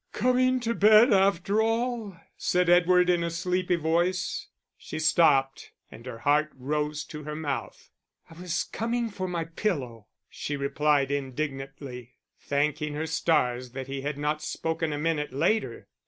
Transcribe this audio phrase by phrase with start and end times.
[0.13, 4.47] "Coming to bed after all?" said Edward, in a sleepy voice.
[4.75, 7.91] She stopped, and her heart rose to her mouth.
[8.27, 14.17] "I was coming for my pillow," she replied indignantly, thanking her stars that he had
[14.17, 15.87] not spoken a minute later.